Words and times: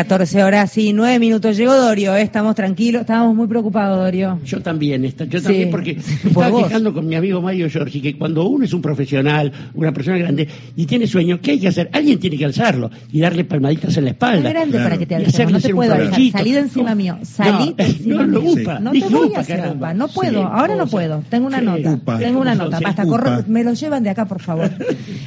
14 0.00 0.44
horas 0.44 0.76
y 0.76 0.92
9 0.92 1.18
minutos. 1.18 1.56
Llegó 1.56 1.74
Dorio, 1.74 2.14
¿eh? 2.14 2.20
estamos 2.20 2.54
tranquilos, 2.54 3.00
estábamos 3.00 3.34
muy 3.34 3.46
preocupados, 3.46 3.96
Dorio. 3.96 4.38
Yo 4.44 4.60
también, 4.60 5.02
yo 5.04 5.14
también, 5.14 5.42
Sí, 5.42 5.68
porque 5.70 5.94
por 6.22 6.28
estaba 6.44 6.48
vos. 6.50 6.64
fijando 6.66 6.92
con 6.92 7.06
mi 7.06 7.14
amigo 7.14 7.40
Mario 7.40 7.66
Giorgi 7.70 8.02
que 8.02 8.18
cuando 8.18 8.44
uno 8.46 8.66
es 8.66 8.74
un 8.74 8.82
profesional, 8.82 9.50
una 9.72 9.92
persona 9.92 10.18
grande, 10.18 10.48
y 10.76 10.84
tiene 10.84 11.06
sueño, 11.06 11.40
¿qué 11.40 11.52
hay 11.52 11.60
que 11.60 11.68
hacer? 11.68 11.88
Alguien 11.94 12.18
tiene 12.18 12.36
que 12.36 12.44
alzarlo 12.44 12.90
y 13.10 13.20
darle 13.20 13.44
palmaditas 13.44 13.96
en 13.96 14.04
la 14.04 14.10
Es 14.10 14.14
espalda. 14.16 14.50
grande 14.50 14.72
Claro. 14.72 14.84
para 14.84 14.98
que 14.98 15.06
te 15.06 15.16
hacerle 15.16 15.52
no 15.54 15.60
te 15.60 15.74
puedo 15.74 15.94
provechito. 15.96 16.36
Salí 16.38 16.52
de 16.52 16.58
encima 16.58 16.90
No, 16.90 16.96
mío, 16.96 17.18
salí 17.22 17.74
no, 17.78 17.84
encima 17.86 18.26
no, 18.26 18.40
mío. 18.42 18.52
upa, 18.62 18.78
No 18.80 18.92
te 18.92 19.00
voy 19.00 19.32
a 19.34 19.40
hacer 19.40 19.64
upa, 19.74 19.94
no 19.94 20.08
Sí, 20.08 20.14
puedo, 20.14 20.42
ahora 20.46 20.76
no 20.76 20.86
puedo. 20.88 21.22
Tengo 21.30 21.46
una 21.46 21.60
Sí, 21.60 21.64
nota, 21.64 21.92
upa. 21.94 22.18
tengo 22.18 22.40
una 22.42 22.52
¿Cómo 22.52 22.64
nota. 22.64 22.80
Basta, 22.84 23.02
Sí, 23.04 23.08
upa. 23.08 23.44
me 23.48 23.64
lo 23.64 23.72
llevan 23.72 24.02
de 24.02 24.10
acá, 24.10 24.26
por 24.26 24.42
favor. 24.42 24.70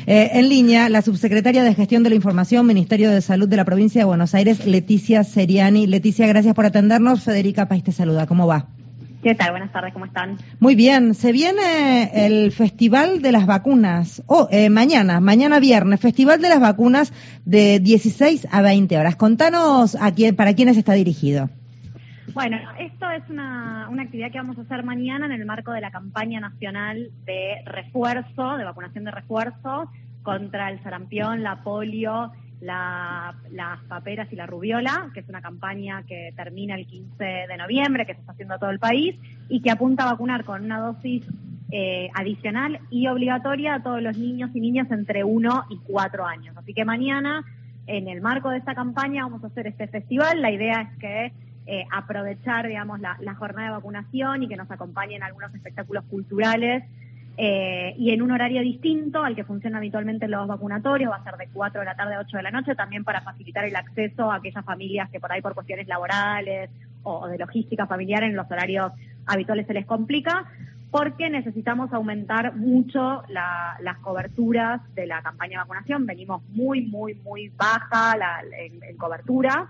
Eh, 0.05 0.31
en 0.39 0.49
línea, 0.49 0.89
la 0.89 1.03
subsecretaria 1.03 1.63
de 1.63 1.75
Gestión 1.75 2.01
de 2.01 2.09
la 2.09 2.15
Información, 2.15 2.65
Ministerio 2.65 3.11
de 3.11 3.21
Salud 3.21 3.47
de 3.47 3.57
la 3.57 3.65
Provincia 3.65 4.01
de 4.01 4.05
Buenos 4.05 4.33
Aires, 4.33 4.58
Leticia 4.65 5.23
Seriani. 5.23 5.87
Leticia, 5.87 6.27
gracias 6.27 6.53
por 6.53 6.65
atendernos. 6.65 7.23
Federica 7.23 7.67
País 7.67 7.83
te 7.83 7.91
saluda. 7.91 8.27
¿Cómo 8.27 8.47
va? 8.47 8.67
¿Qué 9.21 9.35
tal? 9.35 9.51
Buenas 9.51 9.73
tardes, 9.73 9.91
¿cómo 9.91 10.05
están? 10.05 10.37
Muy 10.61 10.75
bien, 10.75 11.13
se 11.13 11.33
viene 11.33 12.09
el 12.25 12.53
Festival 12.53 13.21
de 13.21 13.33
las 13.33 13.45
Vacunas. 13.45 14.23
Oh, 14.27 14.47
eh, 14.49 14.69
mañana, 14.69 15.19
mañana 15.19 15.59
viernes, 15.59 15.99
Festival 15.99 16.41
de 16.41 16.47
las 16.47 16.61
Vacunas 16.61 17.11
de 17.43 17.79
16 17.79 18.47
a 18.49 18.61
20 18.61 18.97
horas. 18.97 19.17
Contanos 19.17 19.97
a 19.99 20.13
quién, 20.13 20.37
para 20.37 20.53
quiénes 20.53 20.77
está 20.77 20.93
dirigido. 20.93 21.49
Bueno, 22.33 22.57
esto 22.79 23.09
es 23.09 23.29
una, 23.29 23.89
una 23.89 24.03
actividad 24.03 24.31
que 24.31 24.37
vamos 24.37 24.57
a 24.57 24.61
hacer 24.61 24.83
mañana 24.83 25.25
en 25.25 25.33
el 25.33 25.45
marco 25.45 25.73
de 25.73 25.81
la 25.81 25.91
campaña 25.91 26.39
nacional 26.39 27.09
de 27.25 27.61
refuerzo, 27.65 28.55
de 28.55 28.63
vacunación 28.63 29.03
de 29.03 29.11
refuerzo 29.11 29.91
contra 30.23 30.71
el 30.71 30.81
sarampión, 30.81 31.43
la 31.43 31.61
polio, 31.63 32.31
la- 32.61 33.35
las 33.51 33.79
paperas 33.83 34.31
y 34.31 34.35
la 34.35 34.45
rubiola, 34.45 35.09
que 35.13 35.21
es 35.21 35.29
una 35.29 35.41
campaña 35.41 36.03
que 36.03 36.33
termina 36.35 36.75
el 36.75 36.85
15 36.87 37.23
de 37.47 37.57
noviembre, 37.57 38.05
que 38.05 38.13
se 38.13 38.19
está 38.19 38.33
haciendo 38.33 38.55
a 38.55 38.59
todo 38.59 38.69
el 38.69 38.79
país 38.79 39.15
y 39.47 39.61
que 39.61 39.71
apunta 39.71 40.03
a 40.03 40.11
vacunar 40.11 40.43
con 40.43 40.63
una 40.65 40.79
dosis 40.79 41.23
eh, 41.71 42.09
adicional 42.15 42.79
y 42.89 43.07
obligatoria 43.07 43.75
a 43.75 43.83
todos 43.83 44.01
los 44.01 44.17
niños 44.17 44.49
y 44.55 44.59
niñas 44.59 44.89
entre 44.91 45.23
1 45.23 45.65
y 45.69 45.77
4 45.85 46.25
años. 46.25 46.57
Así 46.57 46.73
que 46.73 46.83
mañana, 46.83 47.43
en 47.85 48.07
el 48.07 48.21
marco 48.21 48.49
de 48.49 48.57
esta 48.57 48.73
campaña, 48.73 49.23
vamos 49.23 49.43
a 49.43 49.47
hacer 49.47 49.67
este 49.67 49.87
festival. 49.87 50.41
La 50.41 50.51
idea 50.51 50.81
es 50.81 50.97
que 50.99 51.31
eh, 51.67 51.85
aprovechar, 51.91 52.67
digamos, 52.67 52.99
la, 52.99 53.17
la 53.21 53.35
jornada 53.35 53.67
de 53.67 53.73
vacunación 53.75 54.41
y 54.41 54.47
que 54.47 54.55
nos 54.57 54.71
acompañen 54.71 55.21
algunos 55.21 55.53
espectáculos 55.53 56.03
culturales 56.05 56.83
eh, 57.41 57.95
y 57.97 58.11
en 58.11 58.21
un 58.21 58.31
horario 58.31 58.61
distinto 58.61 59.23
al 59.23 59.33
que 59.33 59.45
funcionan 59.45 59.77
habitualmente 59.77 60.27
los 60.27 60.45
vacunatorios, 60.45 61.09
va 61.09 61.15
a 61.15 61.23
ser 61.23 61.35
de 61.37 61.47
4 61.53 61.79
de 61.79 61.85
la 61.85 61.95
tarde 61.95 62.15
a 62.15 62.19
8 62.19 62.35
de 62.35 62.43
la 62.43 62.51
noche, 62.51 62.75
también 62.75 63.05
para 63.05 63.21
facilitar 63.21 63.63
el 63.63 63.75
acceso 63.77 64.29
a 64.29 64.35
aquellas 64.35 64.65
familias 64.65 65.09
que 65.09 65.21
por 65.21 65.31
ahí 65.31 65.41
por 65.41 65.53
cuestiones 65.55 65.87
laborales 65.87 66.69
o, 67.03 67.27
de 67.29 67.37
logística 67.37 67.87
familiar 67.87 68.23
en 68.23 68.35
los 68.35 68.45
horarios 68.51 68.91
habituales 69.25 69.65
se 69.67 69.73
les 69.73 69.85
complica, 69.85 70.45
porque 70.91 71.29
necesitamos 71.29 71.93
aumentar 71.93 72.55
mucho 72.57 73.23
la- 73.29 73.77
las 73.81 73.97
coberturas 73.99 74.81
de 74.95 75.07
la 75.07 75.21
campaña 75.21 75.51
de 75.51 75.57
vacunación. 75.59 76.05
Venimos 76.05 76.41
muy, 76.49 76.81
muy, 76.81 77.13
muy 77.23 77.49
baja 77.55 78.17
la- 78.17 78.41
en- 78.59 78.83
en 78.83 78.97
cobertura 78.97 79.67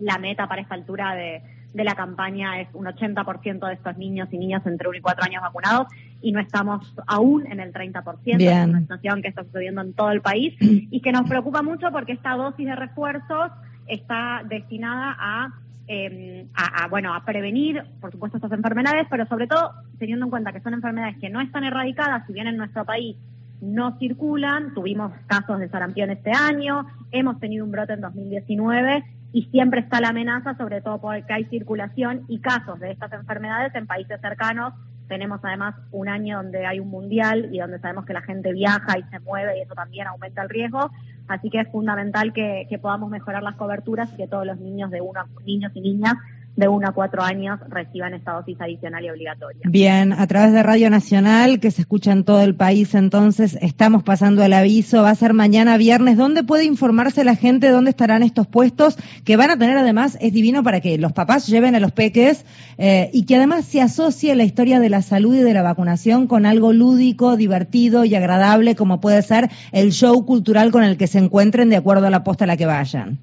la 0.00 0.16
meta 0.18 0.46
para 0.48 0.62
esta 0.62 0.74
altura 0.74 1.14
de, 1.14 1.42
de 1.74 1.84
la 1.84 1.94
campaña 1.94 2.60
es 2.60 2.68
un 2.72 2.86
80% 2.86 3.66
de 3.66 3.74
estos 3.74 3.96
niños 3.98 4.28
y 4.32 4.38
niñas 4.38 4.64
entre 4.66 4.88
1 4.88 4.96
y 4.98 5.00
4 5.00 5.24
años 5.24 5.42
vacunados 5.42 5.86
y 6.20 6.32
no 6.32 6.40
estamos 6.40 6.94
aún 7.06 7.46
en 7.50 7.60
el 7.60 7.72
30%, 7.72 8.36
Bien. 8.36 8.58
es 8.58 8.68
una 8.68 8.80
situación 8.80 9.22
que 9.22 9.28
está 9.28 9.44
sucediendo 9.44 9.82
en 9.82 9.92
todo 9.92 10.10
el 10.10 10.20
país 10.20 10.54
y 10.60 11.00
que 11.00 11.12
nos 11.12 11.28
preocupa 11.28 11.62
mucho 11.62 11.90
porque 11.92 12.12
esta 12.12 12.34
dosis 12.36 12.66
de 12.66 12.76
refuerzos 12.76 13.50
está 13.86 14.42
destinada 14.48 15.16
a, 15.18 15.54
eh, 15.86 16.46
a, 16.54 16.84
a, 16.84 16.88
bueno, 16.88 17.14
a 17.14 17.24
prevenir, 17.24 17.82
por 18.00 18.10
supuesto, 18.10 18.38
estas 18.38 18.52
enfermedades, 18.52 19.06
pero 19.10 19.26
sobre 19.26 19.46
todo 19.46 19.72
teniendo 19.98 20.26
en 20.26 20.30
cuenta 20.30 20.52
que 20.52 20.60
son 20.60 20.74
enfermedades 20.74 21.18
que 21.18 21.30
no 21.30 21.40
están 21.40 21.64
erradicadas, 21.64 22.26
si 22.26 22.32
bien 22.32 22.46
en 22.46 22.56
nuestro 22.56 22.84
país 22.84 23.16
no 23.60 23.98
circulan, 23.98 24.74
tuvimos 24.74 25.12
casos 25.26 25.58
de 25.58 25.68
sarampión 25.68 26.10
este 26.10 26.32
año, 26.32 26.86
hemos 27.10 27.38
tenido 27.40 27.64
un 27.64 27.70
brote 27.70 27.94
en 27.94 28.00
2019 28.00 29.04
y 29.32 29.42
siempre 29.46 29.80
está 29.80 30.00
la 30.00 30.08
amenaza, 30.08 30.56
sobre 30.56 30.80
todo 30.80 31.00
porque 31.00 31.32
hay 31.32 31.44
circulación 31.46 32.22
y 32.28 32.38
casos 32.40 32.78
de 32.78 32.92
estas 32.92 33.12
enfermedades 33.12 33.74
en 33.74 33.86
países 33.86 34.20
cercanos. 34.20 34.74
Tenemos 35.08 35.40
además 35.42 35.74
un 35.92 36.08
año 36.08 36.38
donde 36.38 36.66
hay 36.66 36.80
un 36.80 36.88
mundial 36.88 37.48
y 37.52 37.58
donde 37.58 37.78
sabemos 37.78 38.04
que 38.06 38.12
la 38.12 38.22
gente 38.22 38.52
viaja 38.52 38.98
y 38.98 39.02
se 39.04 39.20
mueve 39.20 39.58
y 39.58 39.62
eso 39.62 39.74
también 39.74 40.06
aumenta 40.06 40.42
el 40.42 40.48
riesgo. 40.48 40.90
Así 41.28 41.50
que 41.50 41.60
es 41.60 41.68
fundamental 41.68 42.32
que, 42.32 42.66
que 42.68 42.78
podamos 42.78 43.10
mejorar 43.10 43.42
las 43.42 43.56
coberturas 43.56 44.12
y 44.12 44.16
que 44.16 44.28
todos 44.28 44.46
los 44.46 44.58
niños 44.58 44.90
de 44.90 45.00
uno, 45.00 45.24
niños 45.44 45.72
y 45.74 45.80
niñas 45.80 46.14
de 46.56 46.68
1 46.68 46.88
a 46.88 46.92
4 46.92 47.22
años 47.22 47.60
reciban 47.68 48.14
esta 48.14 48.32
dosis 48.32 48.60
adicional 48.60 49.04
y 49.04 49.10
obligatoria. 49.10 49.60
Bien, 49.64 50.12
a 50.12 50.26
través 50.26 50.52
de 50.52 50.62
Radio 50.62 50.88
Nacional, 50.88 51.58
que 51.58 51.70
se 51.70 51.82
escucha 51.82 52.12
en 52.12 52.24
todo 52.24 52.42
el 52.42 52.54
país, 52.54 52.94
entonces 52.94 53.58
estamos 53.60 54.02
pasando 54.02 54.44
el 54.44 54.52
aviso. 54.52 55.02
Va 55.02 55.10
a 55.10 55.14
ser 55.14 55.32
mañana 55.32 55.76
viernes. 55.76 56.16
¿Dónde 56.16 56.44
puede 56.44 56.64
informarse 56.64 57.24
la 57.24 57.34
gente 57.34 57.70
dónde 57.70 57.90
estarán 57.90 58.22
estos 58.22 58.46
puestos? 58.46 58.96
Que 59.24 59.36
van 59.36 59.50
a 59.50 59.58
tener 59.58 59.76
además, 59.76 60.16
es 60.20 60.32
divino 60.32 60.62
para 60.62 60.80
que 60.80 60.96
los 60.98 61.12
papás 61.12 61.46
lleven 61.46 61.74
a 61.74 61.80
los 61.80 61.92
peques 61.92 62.44
eh, 62.78 63.10
y 63.12 63.24
que 63.24 63.36
además 63.36 63.64
se 63.64 63.80
asocie 63.80 64.34
la 64.36 64.44
historia 64.44 64.78
de 64.78 64.90
la 64.90 65.02
salud 65.02 65.34
y 65.34 65.42
de 65.42 65.54
la 65.54 65.62
vacunación 65.62 66.26
con 66.26 66.46
algo 66.46 66.72
lúdico, 66.72 67.36
divertido 67.36 68.04
y 68.04 68.14
agradable, 68.14 68.76
como 68.76 69.00
puede 69.00 69.22
ser 69.22 69.50
el 69.72 69.92
show 69.92 70.24
cultural 70.24 70.70
con 70.70 70.84
el 70.84 70.96
que 70.96 71.06
se 71.06 71.18
encuentren 71.18 71.68
de 71.68 71.76
acuerdo 71.76 72.06
a 72.06 72.10
la 72.10 72.24
posta 72.24 72.44
a 72.44 72.46
la 72.46 72.56
que 72.56 72.66
vayan. 72.66 73.18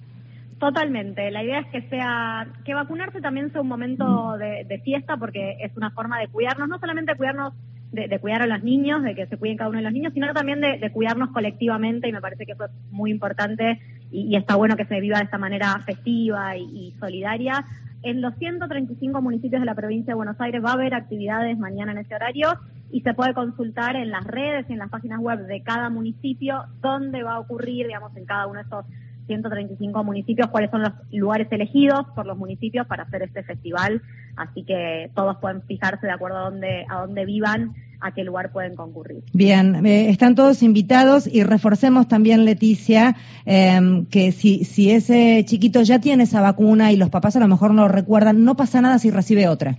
Totalmente. 0.61 1.31
La 1.31 1.43
idea 1.43 1.61
es 1.61 1.67
que 1.69 1.81
sea, 1.89 2.47
que 2.63 2.75
vacunarse 2.75 3.19
también 3.19 3.51
sea 3.51 3.61
un 3.61 3.67
momento 3.67 4.37
de, 4.37 4.63
de 4.63 4.79
fiesta 4.81 5.17
porque 5.17 5.57
es 5.59 5.75
una 5.75 5.89
forma 5.89 6.19
de 6.19 6.27
cuidarnos, 6.27 6.69
no 6.69 6.77
solamente 6.77 7.15
cuidarnos, 7.15 7.55
de, 7.91 8.07
de 8.07 8.19
cuidar 8.19 8.43
a 8.43 8.45
los 8.45 8.61
niños, 8.61 9.01
de 9.01 9.15
que 9.15 9.25
se 9.25 9.37
cuiden 9.37 9.57
cada 9.57 9.71
uno 9.71 9.79
de 9.79 9.85
los 9.85 9.91
niños, 9.91 10.13
sino 10.13 10.31
también 10.33 10.61
de, 10.61 10.77
de 10.77 10.91
cuidarnos 10.91 11.31
colectivamente 11.31 12.07
y 12.07 12.11
me 12.11 12.21
parece 12.21 12.45
que 12.45 12.51
eso 12.51 12.65
es 12.65 12.71
muy 12.91 13.09
importante 13.09 13.81
y, 14.11 14.27
y 14.27 14.35
está 14.35 14.55
bueno 14.55 14.75
que 14.75 14.85
se 14.85 14.99
viva 14.99 15.17
de 15.17 15.23
esta 15.23 15.39
manera 15.39 15.79
festiva 15.83 16.55
y, 16.55 16.61
y 16.61 16.91
solidaria. 16.99 17.65
En 18.03 18.21
los 18.21 18.35
135 18.35 19.19
municipios 19.19 19.61
de 19.61 19.65
la 19.65 19.73
provincia 19.73 20.11
de 20.11 20.15
Buenos 20.15 20.39
Aires 20.39 20.63
va 20.63 20.69
a 20.69 20.73
haber 20.73 20.93
actividades 20.93 21.57
mañana 21.57 21.93
en 21.93 21.97
ese 21.97 22.13
horario 22.13 22.49
y 22.91 23.01
se 23.01 23.15
puede 23.15 23.33
consultar 23.33 23.95
en 23.95 24.11
las 24.11 24.25
redes 24.25 24.67
y 24.69 24.73
en 24.73 24.79
las 24.79 24.91
páginas 24.91 25.21
web 25.21 25.39
de 25.47 25.63
cada 25.63 25.89
municipio 25.89 26.65
dónde 26.81 27.23
va 27.23 27.33
a 27.33 27.39
ocurrir, 27.39 27.87
digamos, 27.87 28.15
en 28.15 28.25
cada 28.25 28.45
uno 28.45 28.57
de 28.57 28.63
estos 28.63 28.85
135 29.27 30.03
municipios, 30.03 30.49
cuáles 30.49 30.71
son 30.71 30.81
los 30.83 30.91
lugares 31.11 31.47
elegidos 31.51 32.05
por 32.15 32.25
los 32.25 32.37
municipios 32.37 32.87
para 32.87 33.03
hacer 33.03 33.23
este 33.23 33.43
festival. 33.43 34.01
Así 34.35 34.63
que 34.63 35.11
todos 35.15 35.37
pueden 35.37 35.61
fijarse 35.63 36.07
de 36.07 36.13
acuerdo 36.13 36.37
a 36.37 36.49
dónde, 36.49 36.85
a 36.89 37.01
dónde 37.01 37.25
vivan, 37.25 37.73
a 37.99 38.13
qué 38.13 38.23
lugar 38.23 38.51
pueden 38.51 38.75
concurrir. 38.75 39.23
Bien, 39.33 39.85
eh, 39.85 40.09
están 40.09 40.35
todos 40.35 40.63
invitados 40.63 41.27
y 41.27 41.43
reforcemos 41.43 42.07
también, 42.07 42.45
Leticia, 42.45 43.15
eh, 43.45 44.05
que 44.09 44.31
si, 44.31 44.65
si 44.65 44.91
ese 44.91 45.43
chiquito 45.45 45.81
ya 45.83 45.99
tiene 45.99 46.23
esa 46.23 46.41
vacuna 46.41 46.91
y 46.91 46.97
los 46.97 47.09
papás 47.09 47.35
a 47.35 47.39
lo 47.39 47.47
mejor 47.47 47.73
no 47.73 47.83
lo 47.83 47.87
recuerdan, 47.87 48.43
no 48.43 48.55
pasa 48.55 48.81
nada 48.81 48.99
si 48.99 49.11
recibe 49.11 49.47
otra. 49.47 49.77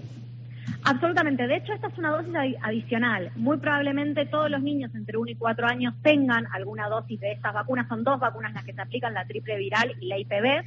Absolutamente. 0.85 1.47
De 1.47 1.57
hecho, 1.57 1.73
esta 1.73 1.87
es 1.89 1.99
una 1.99 2.11
dosis 2.11 2.35
adi- 2.35 2.57
adicional. 2.61 3.31
Muy 3.37 3.59
probablemente 3.59 4.27
todos 4.27 4.51
los 4.51 4.61
niños 4.63 4.93
entre 4.95 5.17
1 5.17 5.31
y 5.31 5.35
4 5.37 5.67
años 5.67 5.95
tengan 6.03 6.47
alguna 6.53 6.89
dosis 6.89 7.21
de 7.21 7.33
estas 7.33 7.55
vacunas. 7.55 7.87
Son 7.89 8.03
dos 8.03 8.19
vacunas 8.19 8.53
las 8.53 8.65
que 8.65 8.73
se 8.73 8.81
aplican, 8.81 9.15
la 9.15 9.25
triple 9.25 9.57
viral 9.59 9.93
y 10.01 10.07
la 10.09 10.19
IPV. 10.19 10.65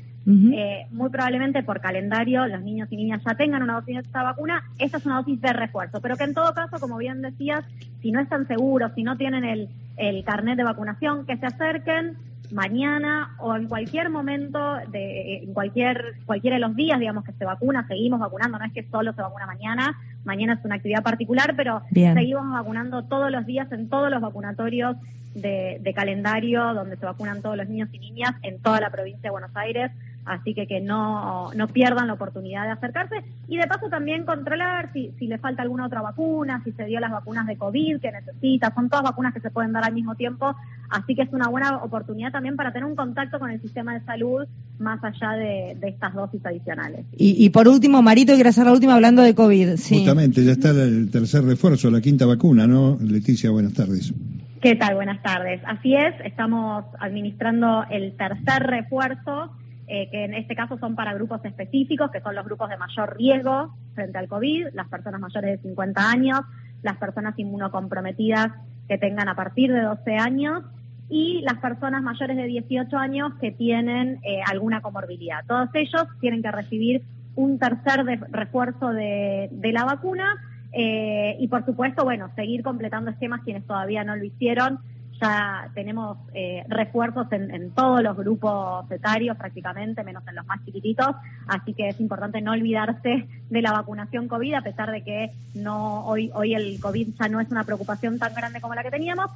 Eh, 0.53 0.87
muy 0.91 1.09
probablemente 1.09 1.61
por 1.63 1.81
calendario 1.81 2.47
los 2.47 2.61
niños 2.61 2.87
y 2.91 2.95
niñas 2.97 3.21
ya 3.23 3.35
tengan 3.35 3.61
una 3.61 3.75
dosis 3.75 3.95
de 3.95 4.01
esta 4.01 4.23
vacuna. 4.23 4.63
Esta 4.79 4.97
es 4.97 5.05
una 5.05 5.17
dosis 5.17 5.39
de 5.41 5.53
refuerzo, 5.53 6.01
pero 6.01 6.15
que 6.15 6.23
en 6.23 6.33
todo 6.33 6.53
caso, 6.53 6.79
como 6.79 6.97
bien 6.97 7.21
decías, 7.21 7.63
si 8.01 8.11
no 8.11 8.19
están 8.21 8.47
seguros, 8.47 8.91
si 8.95 9.03
no 9.03 9.17
tienen 9.17 9.43
el, 9.43 9.69
el 9.97 10.23
carnet 10.23 10.57
de 10.57 10.63
vacunación, 10.63 11.25
que 11.25 11.38
se 11.38 11.45
acerquen 11.45 12.18
mañana 12.56 13.36
o 13.40 13.54
en 13.56 13.68
cualquier 13.68 14.10
momento, 14.10 14.75
de, 14.88 15.44
en 15.44 15.54
cualquier, 15.54 16.16
cualquiera 16.25 16.56
de 16.56 16.62
los 16.62 16.74
días, 16.74 16.98
digamos, 17.00 17.25
que 17.25 17.34
se 17.34 17.44
vacuna, 17.44 17.86
seguimos 17.86 18.22
vacunando, 18.22 18.57
no 18.57 18.63
es 18.63 18.72
que 18.72 18.88
solo 18.90 19.12
se 19.12 19.22
vacuna 19.22 19.46
mañana, 19.46 20.00
mañana 20.24 20.54
es 20.54 20.63
una 20.63 20.75
actividad 20.75 21.04
particular, 21.04 21.54
pero 21.57 21.81
Bien. 21.92 22.13
seguimos 22.13 22.50
vacunando 22.50 23.04
todos 23.04 23.30
los 23.30 23.46
días 23.46 23.69
en 23.74 23.90
todos 23.90 24.10
los 24.10 24.22
vacunatorios 24.22 24.96
de, 25.34 25.80
de 25.81 25.94
calendario 25.94 26.74
donde 26.74 26.96
se 26.96 27.06
vacunan 27.06 27.42
todos 27.42 27.57
los 27.57 27.68
niños 27.68 27.90
y 27.92 28.00
niñas 28.00 28.31
en 28.42 28.62
toda 28.62 28.80
la 28.80 28.90
provincia 28.90 29.24
de 29.24 29.31
Buenos 29.31 29.52
Aires. 29.54 29.92
Así 30.25 30.56
que 30.56 30.66
que 30.66 30.81
no, 30.81 31.54
no 31.54 31.68
pierdan 31.68 32.07
la 32.07 32.13
oportunidad 32.13 32.63
de 32.66 32.72
acercarse 32.72 33.16
y 33.48 33.57
de 33.57 33.68
paso 33.68 33.89
también 33.89 34.25
controlar 34.25 34.92
si, 34.92 35.12
si 35.19 35.27
le 35.27 35.38
falta 35.38 35.62
alguna 35.62 35.86
otra 35.86 36.01
vacuna, 36.01 36.62
si 36.63 36.72
se 36.72 36.86
dio 36.86 37.00
las 37.00 37.12
vacunas 37.12 37.45
de 37.45 37.57
COVID 37.57 38.00
que 38.00 38.12
necesita. 38.12 38.74
Son 38.74 38.89
todas 38.89 39.04
vacunas 39.04 39.33
que 39.33 39.39
se 39.39 39.51
pueden 39.51 39.72
dar 39.74 39.86
al 39.86 39.94
mismo 39.94 40.16
tiempo. 40.16 40.56
Así 40.89 41.16
que 41.16 41.22
es 41.22 41.31
una 41.31 41.48
buena 41.48 41.77
oportunidad 41.77 42.31
también 42.31 42.56
para 42.56 42.74
tener 42.74 42.86
un 42.86 42.95
contacto 42.95 43.38
con 43.38 43.51
el 43.51 43.62
sistema 43.62 43.94
de 43.94 44.04
salud 44.06 44.48
más 44.80 45.04
allá 45.04 45.33
de, 45.33 45.77
de 45.80 45.89
estas 45.89 46.13
dosis 46.13 46.44
adicionales. 46.44 47.06
Y, 47.16 47.45
y 47.45 47.50
por 47.51 47.68
último, 47.68 48.01
Marito, 48.01 48.33
quiero 48.33 48.50
hacer 48.50 48.66
la 48.66 48.74
última 48.74 48.95
hablando 48.95 49.21
de 49.21 49.36
COVID. 49.36 49.75
Sí. 49.75 50.00
Justamente, 50.00 50.44
ya 50.44 50.54
está 50.54 50.71
el 50.71 51.12
tercer 51.12 51.44
refuerzo, 51.44 51.92
la 51.92 52.01
quinta 52.01 52.25
vacuna, 52.25 52.66
¿no? 52.66 52.98
Leticia, 53.00 53.51
buenas 53.51 53.74
tardes. 53.74 54.13
¿Qué 54.62 54.75
tal? 54.75 54.95
Buenas 54.95 55.21
tardes. 55.21 55.62
Así 55.68 55.94
es, 55.94 56.16
estamos 56.24 56.86
administrando 57.00 57.86
el 57.92 58.18
tercer 58.18 58.63
refuerzo 58.63 59.51
eh, 59.87 60.09
que 60.09 60.25
en 60.25 60.33
este 60.33 60.55
caso 60.55 60.77
son 60.79 60.95
para 60.95 61.13
grupos 61.13 61.43
específicos, 61.45 62.11
que 62.11 62.21
son 62.21 62.35
los 62.35 62.45
grupos 62.45 62.69
de 62.69 62.77
mayor 62.77 63.15
riesgo 63.15 63.75
frente 63.93 64.17
al 64.17 64.27
COVID, 64.27 64.67
las 64.73 64.87
personas 64.87 65.21
mayores 65.21 65.61
de 65.61 65.69
50 65.69 66.09
años, 66.09 66.41
las 66.81 66.97
personas 66.97 67.37
inmunocomprometidas 67.37 68.51
que 68.87 68.97
tengan 68.97 69.29
a 69.29 69.35
partir 69.35 69.71
de 69.71 69.81
12 69.81 70.15
años 70.17 70.63
y 71.09 71.41
las 71.41 71.59
personas 71.59 72.01
mayores 72.01 72.35
de 72.35 72.45
18 72.45 72.97
años 72.97 73.33
que 73.39 73.51
tienen 73.51 74.19
eh, 74.23 74.41
alguna 74.49 74.81
comorbilidad. 74.81 75.45
Todos 75.47 75.69
ellos 75.73 76.03
tienen 76.19 76.41
que 76.41 76.51
recibir 76.51 77.03
un 77.35 77.59
tercer 77.59 78.05
refuerzo 78.31 78.89
de, 78.89 79.49
la 79.61 79.85
vacuna 79.85 80.35
eh, 80.71 81.35
y, 81.39 81.47
por 81.47 81.65
supuesto, 81.65 82.03
bueno, 82.03 82.31
seguir 82.35 82.63
completando 82.63 83.11
esquemas 83.11 83.41
quienes 83.43 83.65
todavía 83.67 84.03
no 84.03 84.15
lo 84.15 84.23
hicieron. 84.23 84.79
Ya 85.21 85.69
tenemos 85.73 86.17
eh, 86.33 86.65
refuerzos 86.67 87.31
en, 87.31 87.71
todos 87.71 88.03
los 88.03 88.17
grupos 88.17 88.89
etarios 88.91 89.38
prácticamente, 89.38 90.03
menos 90.03 90.27
en 90.27 90.35
los 90.35 90.45
más 90.45 90.63
chiquititos, 90.65 91.15
así 91.47 91.73
que 91.73 91.89
es 91.89 92.00
importante 92.00 92.41
no 92.41 92.51
olvidarse 92.51 93.27
de 93.50 93.62
la 93.62 93.71
vacunación 93.71 94.27
COVID, 94.27 94.56
a 94.56 94.62
pesar 94.62 94.91
de 94.91 95.03
que 95.03 95.31
no 95.53 96.06
hoy, 96.06 96.31
hoy 96.33 96.53
el 96.53 96.79
COVID 96.79 97.09
ya 97.19 97.29
no 97.29 97.39
es 97.39 97.50
una 97.50 97.63
preocupación 97.63 98.19
tan 98.19 98.33
grande 98.33 98.59
como 98.59 98.75
la 98.75 98.83
que 98.83 98.91
teníamos, 98.91 99.31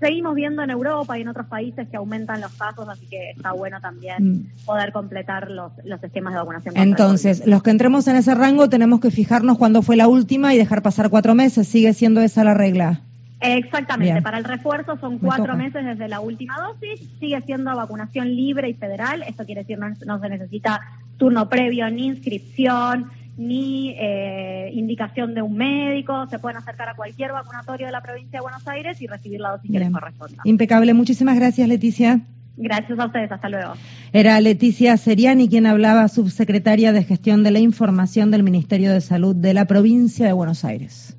seguimos 0.00 0.34
viendo 0.34 0.62
en 0.62 0.70
Europa 0.70 1.16
y 1.16 1.22
en 1.22 1.28
otros 1.28 1.46
países 1.46 1.88
que 1.88 1.96
aumentan 1.96 2.40
los 2.40 2.52
casos, 2.54 2.88
así 2.88 3.06
que 3.06 3.30
está 3.30 3.52
bueno 3.52 3.80
también 3.80 4.16
mm. 4.32 4.64
poder 4.64 4.92
completar 4.92 5.50
los, 5.50 5.72
los 5.84 6.02
esquemas 6.02 6.32
de 6.32 6.38
vacunación. 6.40 6.76
Entonces, 6.76 7.46
los 7.46 7.62
que 7.62 7.70
entremos 7.70 8.08
en 8.08 8.16
ese 8.16 8.34
rango 8.34 8.68
tenemos 8.68 9.00
que 9.00 9.10
fijarnos 9.10 9.58
cuándo 9.58 9.82
fue 9.82 9.96
la 9.96 10.08
última 10.08 10.54
y 10.54 10.58
dejar 10.58 10.82
pasar 10.82 11.10
cuatro 11.10 11.34
meses. 11.34 11.68
¿Sigue 11.68 11.92
siendo 11.92 12.20
esa 12.22 12.42
la 12.42 12.54
regla? 12.54 13.02
Exactamente, 13.40 14.20
para 14.20 14.38
el 14.38 14.44
refuerzo 14.44 14.98
son 14.98 15.18
cuatro 15.18 15.56
meses 15.56 15.84
desde 15.84 16.08
la 16.08 16.20
última 16.20 16.56
dosis, 16.58 17.08
sigue 17.18 17.40
siendo 17.42 17.74
vacunación 17.74 18.28
libre 18.28 18.68
y 18.68 18.74
federal, 18.74 19.22
esto 19.26 19.46
quiere 19.46 19.62
decir 19.62 19.78
no, 19.78 19.88
no 20.06 20.20
se 20.20 20.28
necesita 20.28 20.80
turno 21.16 21.48
previo 21.48 21.90
ni 21.90 22.06
inscripción, 22.06 23.10
ni 23.38 23.94
eh, 23.98 24.70
indicación 24.74 25.34
de 25.34 25.40
un 25.40 25.56
médico, 25.56 26.26
se 26.26 26.38
pueden 26.38 26.58
acercar 26.58 26.90
a 26.90 26.94
cualquier 26.94 27.32
vacunatorio 27.32 27.86
de 27.86 27.92
la 27.92 28.02
provincia 28.02 28.38
de 28.38 28.42
Buenos 28.42 28.68
Aires 28.68 29.00
y 29.00 29.06
recibir 29.06 29.40
la 29.40 29.52
dosis 29.52 29.70
que 29.70 29.78
les 29.78 29.90
corresponda. 29.90 30.42
Impecable, 30.44 30.92
muchísimas 30.92 31.36
gracias 31.36 31.66
Leticia. 31.66 32.20
Gracias 32.58 32.98
a 32.98 33.06
ustedes, 33.06 33.32
hasta 33.32 33.48
luego. 33.48 33.72
Era 34.12 34.38
Leticia 34.42 34.98
Seriani 34.98 35.48
quien 35.48 35.64
hablaba, 35.64 36.08
subsecretaria 36.08 36.92
de 36.92 37.04
Gestión 37.04 37.42
de 37.42 37.52
la 37.52 37.58
Información 37.58 38.30
del 38.30 38.42
Ministerio 38.42 38.92
de 38.92 39.00
Salud 39.00 39.34
de 39.34 39.54
la 39.54 39.64
provincia 39.64 40.26
de 40.26 40.34
Buenos 40.34 40.66
Aires. 40.66 41.16